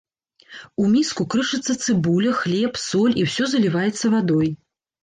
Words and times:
У 0.83 0.85
міску 0.93 1.27
крышыцца 1.35 1.75
цыбуля, 1.83 2.35
хлеб, 2.41 2.83
соль 2.89 3.17
і 3.21 3.31
ўсё 3.31 3.43
заліваецца 3.55 4.05
вадой. 4.17 4.55